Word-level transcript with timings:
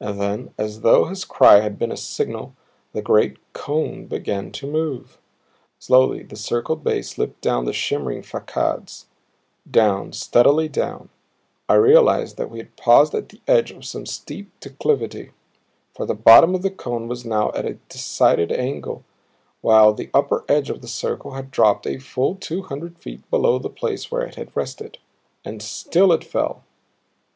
And 0.00 0.20
then, 0.20 0.52
as 0.58 0.80
though 0.80 1.04
his 1.04 1.24
cry 1.24 1.60
had 1.60 1.78
been 1.78 1.92
a 1.92 1.96
signal, 1.96 2.56
the 2.92 3.00
great 3.00 3.36
cone 3.52 4.06
began 4.06 4.50
to 4.50 4.66
move. 4.66 5.18
Slowly 5.78 6.24
the 6.24 6.34
circled 6.34 6.82
base 6.82 7.10
slipped 7.10 7.40
down 7.40 7.66
the 7.66 7.72
shimmering 7.72 8.22
facades; 8.24 9.06
down, 9.70 10.12
steadily 10.12 10.68
down; 10.68 11.08
I 11.68 11.74
realized 11.74 12.36
that 12.36 12.50
we 12.50 12.58
had 12.58 12.74
paused 12.76 13.14
at 13.14 13.28
the 13.28 13.40
edge 13.46 13.70
of 13.70 13.84
some 13.84 14.06
steep 14.06 14.50
declivity, 14.58 15.30
for 15.94 16.04
the 16.04 16.14
bottom 16.16 16.52
of 16.56 16.62
the 16.62 16.70
cone 16.72 17.06
was 17.06 17.24
now 17.24 17.52
at 17.54 17.64
a 17.64 17.74
decided 17.88 18.50
angle 18.50 19.04
while 19.60 19.94
the 19.94 20.10
upper 20.12 20.44
edge 20.48 20.68
of 20.68 20.82
the 20.82 20.88
circle 20.88 21.34
had 21.34 21.52
dropped 21.52 21.86
a 21.86 21.98
full 22.00 22.34
two 22.34 22.62
hundred 22.62 22.98
feet 22.98 23.22
below 23.30 23.56
the 23.56 23.70
place 23.70 24.10
where 24.10 24.22
it 24.22 24.34
had 24.34 24.56
rested 24.56 24.98
and 25.44 25.62
still 25.62 26.12
it 26.12 26.24
fell. 26.24 26.64